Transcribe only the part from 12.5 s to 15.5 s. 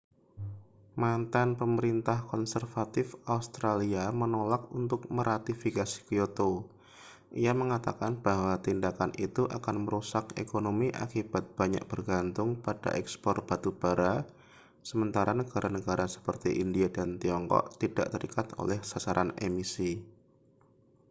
pada ekspor batu bara sementara